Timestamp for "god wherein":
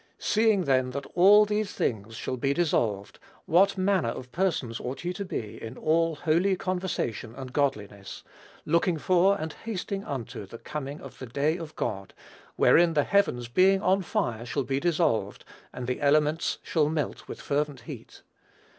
11.75-12.95